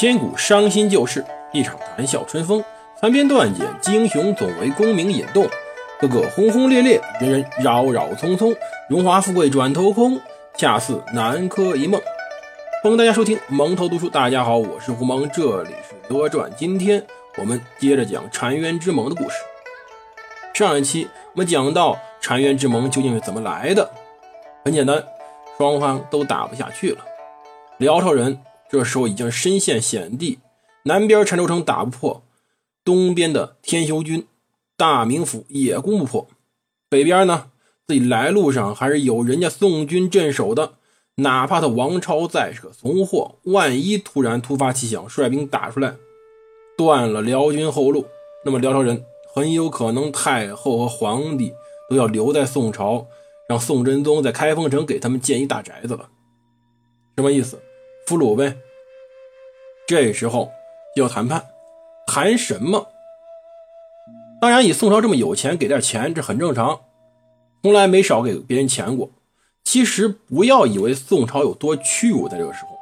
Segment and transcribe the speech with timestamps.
[0.00, 2.62] 千古伤心旧事，一场谈笑春风。
[3.00, 5.44] 残篇断简，英雄总为功名引动。
[5.98, 8.56] 个个轰轰烈烈，人人扰扰匆匆。
[8.88, 10.20] 荣华富贵转头空，
[10.56, 12.00] 恰似南柯一梦。
[12.80, 14.08] 欢迎大家收听蒙头读书。
[14.08, 16.48] 大家好，我是胡蒙，这里是《罗传》。
[16.54, 17.04] 今天
[17.36, 19.34] 我们接着讲澶渊之盟的故事。
[20.54, 23.90] 上一期我们讲到澶渊之盟究竟是怎么来的？
[24.64, 25.02] 很简单，
[25.56, 26.98] 双方都打不下去了。
[27.78, 28.40] 辽朝人
[28.70, 30.38] 这时候已经身陷险地，
[30.84, 32.22] 南边澶州城打不破，
[32.84, 34.26] 东边的天修军、
[34.76, 36.28] 大名府也攻不破，
[36.88, 37.50] 北边呢
[37.86, 40.74] 自己来路上还是有人家宋军镇守的，
[41.16, 45.96] 哪怕他王超再是个怂货，万一突然突发奇想，率兵打出来，
[46.76, 48.06] 断了辽军后路，
[48.44, 49.04] 那么辽朝人。
[49.34, 51.52] 很有可能太后和皇帝
[51.88, 53.06] 都要留在宋朝，
[53.48, 56.08] 让宋真宗在开封城给他们建一大宅子了。
[57.14, 57.60] 什么意思？
[58.06, 58.56] 俘虏呗。
[59.88, 60.52] 这时候
[60.94, 61.46] 就要谈判，
[62.06, 62.88] 谈什么？
[64.38, 66.80] 当然，以宋朝这么有钱，给点钱这很正常，
[67.62, 69.10] 从来没少给别人钱过。
[69.64, 72.76] 其实不要以为宋朝有多屈辱，在这个时候，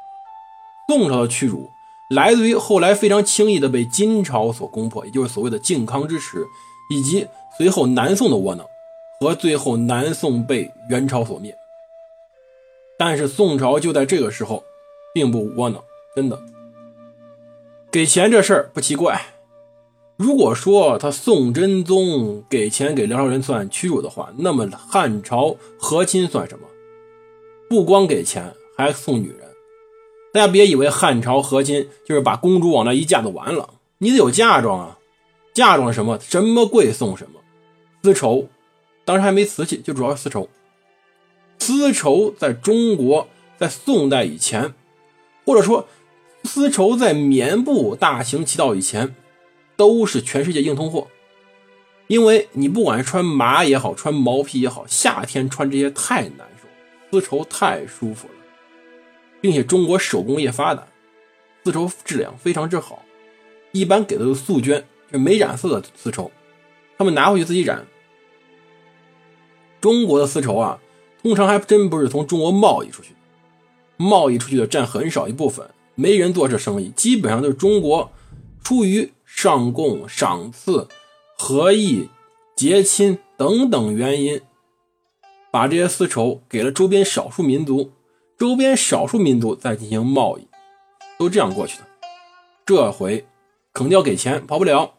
[0.89, 1.69] 宋朝的屈辱。
[2.13, 6.45] 来自于后来非常轻易的被金朝所攻破，也就是所谓的靖康之耻，
[6.89, 7.25] 以及
[7.57, 8.65] 随后南宋的窝囊，
[9.21, 11.57] 和最后南宋被元朝所灭。
[12.99, 14.61] 但是宋朝就在这个时候，
[15.13, 15.81] 并不窝囊，
[16.13, 16.37] 真的。
[17.89, 19.21] 给钱这事儿不奇怪。
[20.17, 26.67] 如果说他宋真宗给钱给辽朝人算屈辱的话，那么汉朝和亲算什么？
[27.69, 29.47] 不光给钱，还送女人。
[30.33, 34.97] 大家别以为汉朝和亲就是把公主往那一嫁就完了，你得有嫁妆啊！
[35.53, 36.19] 嫁妆什么？
[36.19, 37.39] 什么贵送什么。
[38.03, 38.47] 丝绸，
[39.05, 40.49] 当时还没瓷器，就主要是丝绸。
[41.59, 43.27] 丝绸在中国
[43.57, 44.73] 在宋代以前，
[45.45, 45.87] 或者说
[46.47, 49.13] 丝绸在棉布大行其道以前，
[49.75, 51.07] 都是全世界硬通货。
[52.07, 56.67] 因为你不管是穿麻也好，穿毛皮也好，夏天穿这些太难受，
[57.11, 58.33] 丝绸太舒服了。
[59.41, 60.87] 并且中国手工业发达，
[61.63, 63.03] 丝绸质量非常之好，
[63.71, 64.81] 一般给的是素绢，
[65.11, 66.31] 就没染色的丝绸，
[66.97, 67.85] 他们拿回去自己染。
[69.79, 70.79] 中国的丝绸啊，
[71.21, 73.09] 通常还真不是从中国贸易出去，
[73.97, 75.69] 贸易出去的占很少一部分，
[75.99, 78.11] 没人做这生意，基本上都是中国
[78.63, 80.87] 出于上贡、赏赐、
[81.35, 82.07] 和议、
[82.55, 84.39] 结亲等等原因，
[85.49, 87.91] 把这些丝绸给了周边少数民族。
[88.37, 90.47] 周边少数民族在进行贸易，
[91.17, 91.83] 都这样过去的。
[92.63, 93.25] 这回
[93.73, 94.93] 肯定要给钱，跑不了。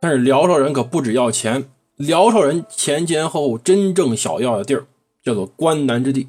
[0.00, 4.86] 但是辽朝人可不只要钱，辽朝人前前后后真正想要的地儿
[5.22, 6.26] 叫做关南之地。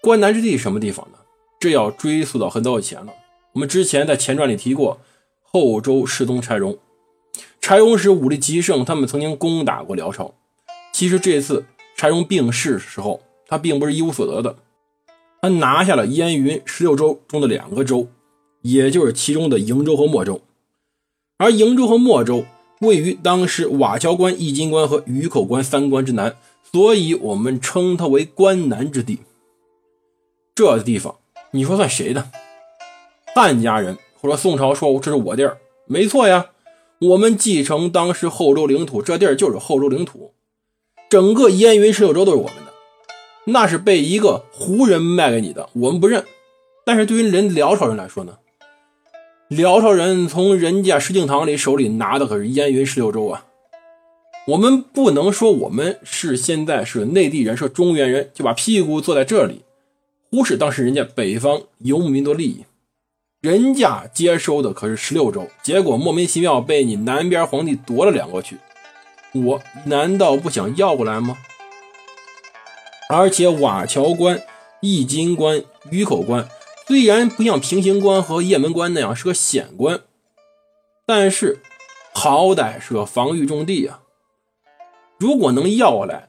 [0.00, 1.18] 关南之地什么地方呢？
[1.60, 3.12] 这要追溯到很早以前了。
[3.52, 5.00] 我们之前在前传里提过，
[5.42, 6.78] 后周世宗柴荣，
[7.60, 10.34] 柴荣时武力极盛，他们曾经攻打过辽朝。
[10.92, 11.64] 其实这次
[11.96, 14.56] 柴荣病逝时候，他并不是一无所得的。
[15.40, 18.08] 他拿下了燕云十六州中的两个州，
[18.62, 20.40] 也就是其中的瀛州和莫州。
[21.38, 22.44] 而瀛州和莫州
[22.80, 26.36] 位于当时瓦桥关、易筋关和鱼口关三关之南，
[26.72, 29.20] 所以我们称它为关南之地。
[30.56, 31.17] 这地方，
[31.50, 32.28] 你说算谁的？
[33.34, 36.46] 汉家人或者宋朝说这是我地儿，没错呀。
[36.98, 40.32] 我们继承当时后周领土，这地儿就是后周领土，
[41.08, 42.72] 整个燕云十六州都是我们的。
[43.44, 46.24] 那是被一个胡人卖给你的，我们不认。
[46.84, 48.38] 但是对于人辽朝人来说呢，
[49.46, 53.46] 辽朝人从人家石敬瑭里手里拿的可是燕云十六州啊。
[54.48, 59.62] 我们不能说我们是现在是内地人，是中原人，就把屁股坐在这里，
[60.30, 62.64] 忽视当时人家北方游牧民族利益。
[63.40, 68.58] 人家接收的可是十六州，结果莫名其妙被你南边皇帝夺了两个去，
[69.32, 71.38] 我难道不想要过来吗？
[73.08, 74.42] 而且瓦桥关、
[74.82, 76.46] 易筋关、鱼口关
[76.86, 80.00] 虽然不像平型关和雁门关那样是个险关，
[81.06, 81.60] 但是
[82.12, 84.00] 好歹是个防御重地啊。
[85.16, 86.28] 如果能要过来，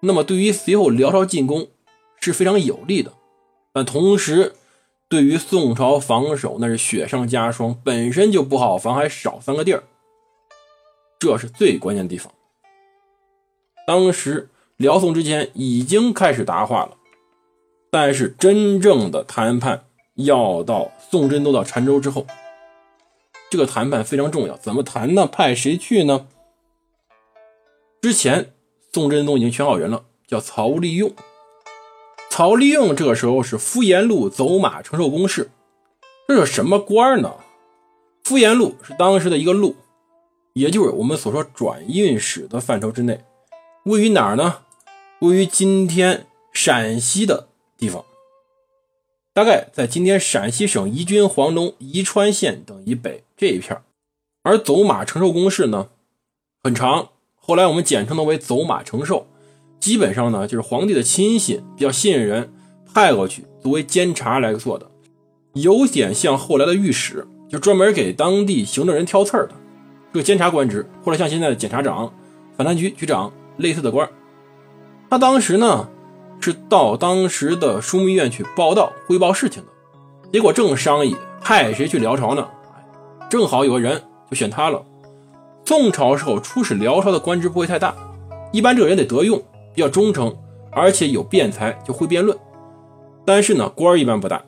[0.00, 1.68] 那么对于随后辽朝进攻
[2.20, 3.14] 是非常有利的。
[3.72, 4.54] 但同时，
[5.08, 9.82] 对于宋朝防守那是雪上加霜，本身就不好防，还少三个地儿，
[11.18, 12.32] 这是最关键的地方。
[13.86, 14.48] 当时。
[14.80, 16.96] 辽宋之间已经开始答话了，
[17.90, 19.84] 但是真正的谈判
[20.14, 22.26] 要到宋真宗到澶州之后。
[23.50, 25.26] 这个谈判非常重要，怎么谈呢？
[25.26, 26.26] 派谁去呢？
[28.00, 28.54] 之前
[28.90, 31.12] 宋真宗已经选好人了，叫曹利用。
[32.40, 35.50] 曹利用这个时候是敷延路走马承受攻势，
[36.26, 37.34] 这是什么官呢？
[38.24, 39.76] 敷衍路是当时的一个路，
[40.54, 43.22] 也就是我们所说转运使的范畴之内，
[43.84, 44.60] 位于哪儿呢？
[45.18, 48.06] 位于今天陕西的地方，
[49.34, 53.82] 大概在今天陕西省宜君、黄龙、宜川县等以北这一片
[54.42, 55.90] 而走马承受公式呢，
[56.62, 59.26] 很长，后来我们简称它为走马承受。
[59.80, 62.52] 基本上呢，就是皇帝的亲信比较信任人，
[62.92, 64.86] 派过去作为监察来做的，
[65.54, 69.54] 有点像后来的御史，就专门给当地行政人挑刺儿的
[70.12, 72.12] 这个监察官职，或者像现在的检察长、
[72.58, 74.06] 反贪局局长类似的官
[75.08, 75.88] 他当时呢
[76.40, 79.68] 是到当时的枢密院去报道汇报事情的，
[80.30, 82.46] 结果正商议派谁去辽朝呢，
[83.30, 84.84] 正好有个人就选他了。
[85.64, 87.94] 宋朝时候出使辽朝的官职不会太大，
[88.52, 89.40] 一般这个人得得用。
[89.74, 90.36] 比较忠诚，
[90.70, 92.36] 而且有辩才，就会辩论。
[93.24, 94.42] 但是呢，官儿一般不大。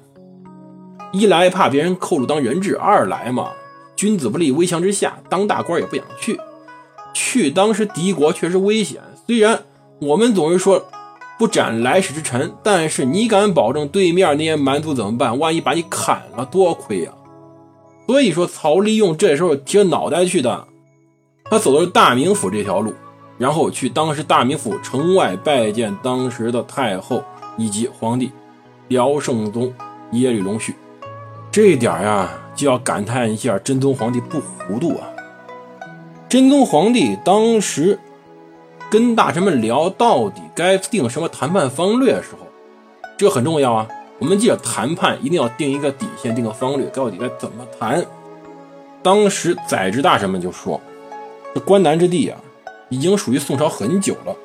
[1.13, 3.51] 一来怕别人扣住当人质，二来嘛，
[3.95, 6.41] 君子不立危墙之下，当大官也不想去。
[7.13, 9.03] 去当时敌国确实危险。
[9.27, 9.63] 虽然
[10.01, 10.89] 我们总是说
[11.39, 15.39] 不斩来使之臣，但是你敢保证对面那些蛮族怎么办？
[15.39, 17.13] 万一把你砍了，多亏呀！
[18.07, 20.67] 所以说，曹利用这时候提着脑袋去的，
[21.45, 22.95] 他走的是大名府这条路。
[23.43, 27.25] 然后去当时大名府城外拜见当时的太后
[27.57, 28.31] 以及皇帝
[28.87, 29.75] 辽圣宗
[30.13, 30.77] 耶律隆绪，
[31.51, 35.09] 这一点呀就要感叹一下真宗皇帝不糊涂啊！
[36.29, 37.99] 真宗皇帝当时
[38.89, 42.47] 跟大臣们聊到底该定什么谈判方略的时候，
[43.17, 43.89] 这很重要啊！
[44.21, 48.07] 我们记得谈判一定要定一个底线，定个方略，到底该怎么谈。
[49.03, 50.81] 当时宰执大臣们就说
[51.53, 52.39] ：“这关南之地啊。”
[52.93, 54.37] 已经属于宋朝很久了，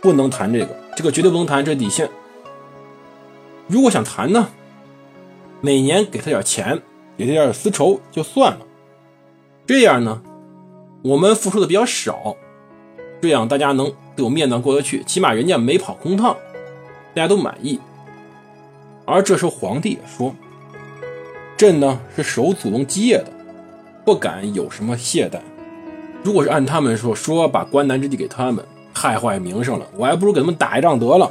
[0.00, 2.08] 不能谈这个，这个绝对不能谈，这是底线。
[3.66, 4.48] 如果想谈呢，
[5.60, 6.80] 每年给他点钱，
[7.18, 8.60] 给他点丝绸就算了。
[9.66, 10.22] 这样呢，
[11.02, 12.34] 我们付出的比较少，
[13.20, 16.34] 这样大家能有面子过得去，起码人家没跑空趟，
[17.14, 17.78] 大家都满意。
[19.04, 20.34] 而这时候皇帝也说
[21.58, 23.26] ：“朕呢是守祖宗基业的，
[24.02, 25.40] 不敢有什么懈怠。”
[26.22, 28.64] 如果是按他们说说把关南之地给他们，
[28.94, 31.30] 太坏名声了，我还不如给他们打一仗得了。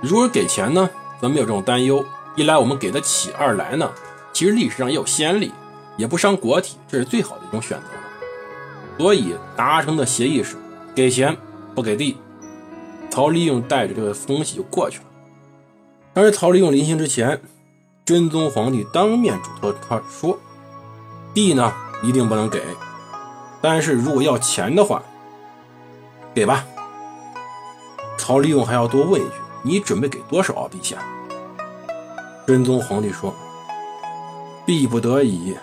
[0.00, 0.88] 如果给钱呢，
[1.20, 2.04] 咱们有这种担忧。
[2.36, 3.90] 一来我们给得起，二来呢，
[4.32, 5.52] 其实历史上也有先例，
[5.96, 7.84] 也不伤国体，这是最好的一种选择。
[8.96, 10.56] 所以达成的协议是
[10.94, 11.36] 给钱
[11.74, 12.16] 不给地。
[13.10, 15.04] 曹利用带着这个东西就过去了。
[16.12, 17.40] 但是曹利用临行之前，
[18.04, 20.38] 真宗皇帝当面嘱托他说，
[21.34, 21.72] 地呢
[22.02, 22.62] 一定不能给。
[23.60, 25.02] 但是如果要钱的话，
[26.34, 26.64] 给吧。
[28.16, 29.32] 曹利用还要多问一句
[29.62, 30.96] ：“你准备给多少啊，陛下？”
[32.46, 33.34] 真宗皇帝说
[34.66, 35.56] ：“必不得已，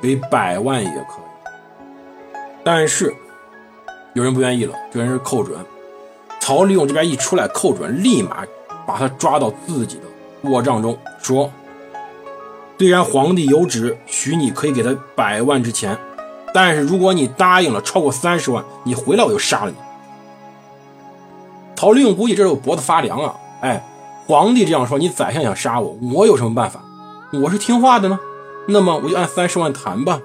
[0.00, 2.34] 给百万也可以。”
[2.64, 3.14] 但是
[4.14, 5.58] 有人不愿意了，这人是寇准。
[6.40, 8.44] 曹利用这边一出来，寇准立马
[8.86, 10.02] 把他抓到自己的
[10.50, 11.50] 卧帐中，说
[12.78, 15.96] ：“虽然皇帝有旨，许你可以给他百万之钱。”
[16.54, 19.76] 但是如果你答应了超过三十万，你回来我就杀了你。
[21.76, 23.34] 曹利用估计这时候脖子发凉啊！
[23.60, 23.84] 哎，
[24.26, 26.80] 皇帝这样说，你宰相想杀我，我有什么办法？
[27.32, 28.18] 我是听话的呢。
[28.68, 30.18] 那么我就按三十万谈吧。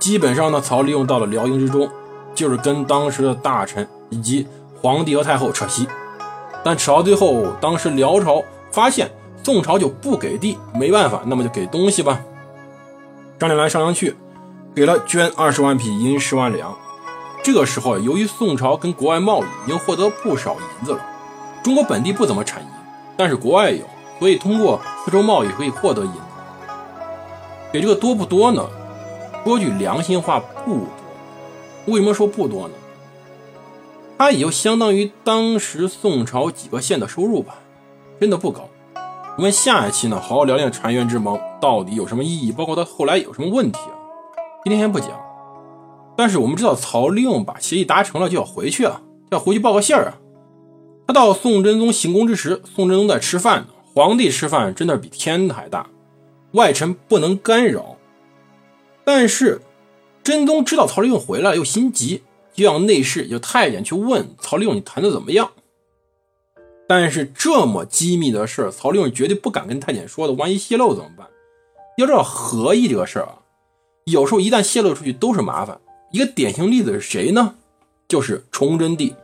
[0.00, 1.88] 基本上呢，曹利用到了辽营之中，
[2.34, 4.46] 就是跟当时的大臣以及
[4.80, 5.86] 皇帝和太后扯席。
[6.64, 9.10] 但扯到最后，当时辽朝发现
[9.44, 12.20] 宋朝就不给地，没办法，那么就给东西吧。
[13.38, 14.16] 商量来商量去。
[14.74, 16.74] 给了捐二十万匹，银十万两。
[17.42, 21.00] 这个时候，由于宋朝跟国外贸易已经获得不少银子了，
[21.62, 22.68] 中国本地不怎么产银，
[23.14, 23.84] 但是国外有，
[24.18, 26.18] 所以通过丝绸贸易可以获得银子。
[27.70, 28.66] 给这个多不多呢？
[29.44, 30.86] 说句良心话，不多。
[31.86, 32.74] 为什么说不多呢？
[34.16, 37.56] 它也就相当于当时宋朝几个县的收入吧，
[38.18, 38.68] 真的不高。
[39.36, 43.98] 我们下一期呢，好好聊聊澶渊之盟到底有什么意义，包括它后来有什么问题啊？
[44.64, 45.20] 今天先不讲，
[46.16, 49.02] 但是我们知道曹利用把协议达成了就要回去啊，
[49.32, 50.18] 要回去报个信儿啊。
[51.04, 53.66] 他到宋真宗行宫之时，宋真宗在吃饭呢。
[53.92, 55.88] 皇帝吃饭真的比天还大，
[56.52, 57.96] 外臣不能干扰。
[59.02, 59.60] 但是
[60.22, 62.22] 真宗知道曹利用回来又心急，
[62.54, 65.50] 就让内侍就太监去问曹利用你谈的怎么样。
[66.86, 71.26] 但是这么机密的事，曹利用绝对不敢跟太监说的，万一泄露怎么办？
[71.98, 73.41] 要知道合议这个事儿啊。
[74.04, 75.78] 有时候一旦泄露出去都是麻烦。
[76.10, 77.54] 一个典型例子是谁呢？
[78.08, 79.14] 就是崇祯帝。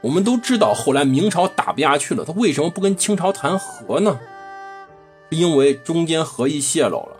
[0.00, 4.18] 我们都知道，后来明朝打不下去了，他为什么不跟清朝谈和呢？
[5.30, 7.16] 因为中间和议泄露了，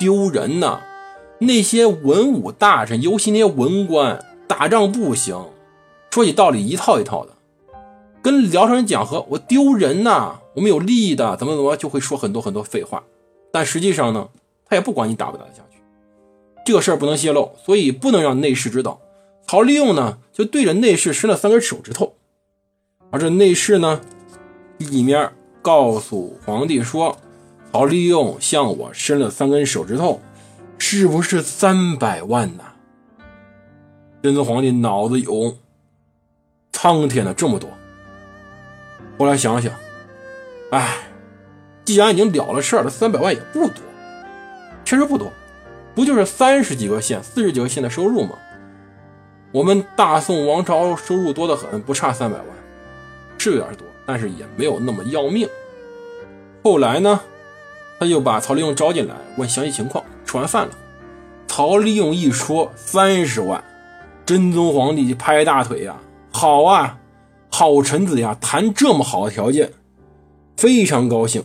[0.00, 0.80] 丢人呐！
[1.40, 5.46] 那些文武大臣，尤其那些文官，打仗不行，
[6.10, 7.32] 说起道理一套一套的，
[8.22, 10.40] 跟辽朝人讲和，我丢人呐！
[10.54, 13.04] 我们有利益的，怎么怎么就会说很多很多废话。
[13.52, 14.28] 但实际上呢，
[14.68, 15.62] 他也不管你打不打得下，
[16.68, 19.00] 这个事儿不能泄露，所以不能让内侍知道。
[19.46, 22.14] 曹利用呢，就对着内侍伸了三根手指头，
[23.10, 24.02] 而这内侍呢，
[24.76, 25.32] 里面
[25.62, 27.16] 告诉皇帝说。
[27.70, 30.20] 曹利用向我伸了三根手指头，
[30.78, 32.64] 是不是三百万呢？
[34.22, 35.56] 真宗皇帝脑子有，
[36.72, 37.70] 苍天的这么多！
[39.18, 39.72] 后来想想，
[40.70, 40.96] 哎，
[41.84, 43.82] 既然已经了了事儿了，三百万也不多，
[44.84, 45.30] 确实不多，
[45.98, 48.38] 不就是三十几个县、四十几个县的收入吗？
[49.50, 52.46] 我们大宋王朝收入多得很，不差三百万，
[53.36, 55.48] 是有点多，但是也没有那么要命。
[56.62, 57.20] 后来呢？
[57.98, 60.04] 他就把曹利用招进来，问详细情况。
[60.24, 60.74] 吃完饭了，
[61.48, 63.64] 曹利用一说三十万，
[64.24, 65.96] 真宗皇帝就拍大腿呀，
[66.30, 66.96] 好啊，
[67.50, 69.72] 好臣子呀，谈这么好的条件，
[70.56, 71.42] 非常高兴。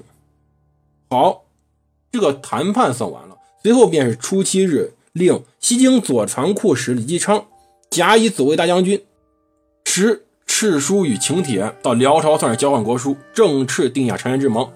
[1.10, 1.45] 好，
[2.12, 3.33] 这个谈判算完了，
[3.63, 7.46] 随后便是初七日，令西京左传库使李继昌
[7.89, 9.01] 甲乙左卫大将军，
[9.86, 14.70] 持敕书与请帖到辽朝，算是交换国书，正式定下澶渊之盟。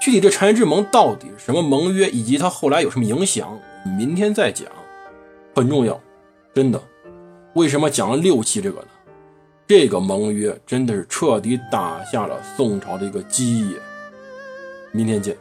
[0.00, 3.60] 具体这澶渊之盟到底什么盟约，以及它后来有什么影响，
[3.98, 4.68] 明天再讲，
[5.54, 6.00] 很重要，
[6.54, 6.80] 真的。
[7.54, 8.88] 为什么讲了六期这个呢？
[9.66, 13.76] 这个盟约真的是彻底打下了宋朝的一个基业。
[14.92, 15.36] 明天见，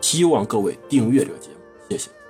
[0.00, 1.56] 希望各位订阅这个节目，
[1.88, 2.23] 谢谢。